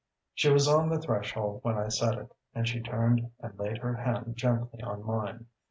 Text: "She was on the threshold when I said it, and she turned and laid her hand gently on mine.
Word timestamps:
"She 0.33 0.49
was 0.51 0.67
on 0.67 0.89
the 0.89 0.99
threshold 0.99 1.59
when 1.63 1.77
I 1.77 1.89
said 1.89 2.15
it, 2.17 2.31
and 2.55 2.67
she 2.67 2.81
turned 2.81 3.29
and 3.39 3.59
laid 3.59 3.77
her 3.77 3.93
hand 3.97 4.35
gently 4.35 4.81
on 4.81 5.03
mine. 5.05 5.45